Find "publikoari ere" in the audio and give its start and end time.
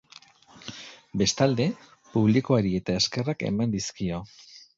2.15-2.97